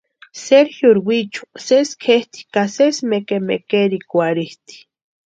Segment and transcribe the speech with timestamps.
[0.43, 4.77] Sergiori wichu sési kʼetʼi ka sési mekemekerhikwarhitʼi.